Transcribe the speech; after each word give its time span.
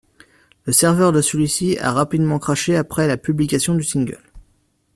Le 0.65 0.73
serveur 0.73 1.11
de 1.11 1.21
celui-ci 1.21 1.77
a 1.77 1.93
rapidement 1.93 2.39
crashé 2.39 2.75
après 2.75 3.05
la 3.07 3.17
publication 3.17 3.75
du 3.75 3.83
single. 3.83 4.19